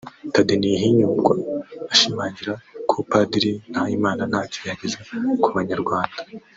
[0.33, 1.35] Thadee Ntihinyurwa
[1.93, 2.53] ashimangira
[2.89, 4.99] ko Padiri Nahimana ntacyo yageza
[5.43, 6.19] ku Banyarwanda